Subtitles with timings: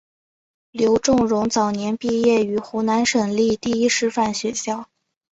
[0.71, 4.89] 刘仲容早年毕业于湖南省立第一师范学校。